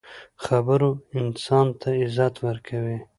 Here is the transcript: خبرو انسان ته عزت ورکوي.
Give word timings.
خبرو 0.45 0.89
انسان 1.19 1.67
ته 1.79 1.87
عزت 2.01 2.35
ورکوي. 2.45 2.97